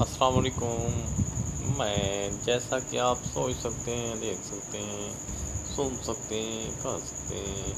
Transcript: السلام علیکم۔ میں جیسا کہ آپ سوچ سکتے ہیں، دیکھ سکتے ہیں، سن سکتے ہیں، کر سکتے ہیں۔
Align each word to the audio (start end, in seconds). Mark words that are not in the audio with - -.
السلام 0.00 0.38
علیکم۔ 0.38 1.02
میں 1.78 2.30
جیسا 2.44 2.78
کہ 2.78 3.00
آپ 3.00 3.18
سوچ 3.32 3.56
سکتے 3.60 3.96
ہیں، 3.96 4.14
دیکھ 4.20 4.46
سکتے 4.46 4.78
ہیں، 4.78 5.12
سن 5.76 5.88
سکتے 6.02 6.42
ہیں، 6.42 6.70
کر 6.82 6.98
سکتے 7.06 7.34
ہیں۔ 7.34 7.72